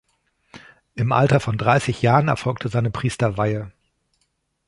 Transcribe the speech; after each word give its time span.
Im 0.95 1.11
Alter 1.11 1.39
von 1.39 1.59
dreißig 1.59 2.01
Jahren 2.01 2.27
erfolgte 2.27 2.69
seine 2.69 2.89
Priesterweihe. 2.89 3.71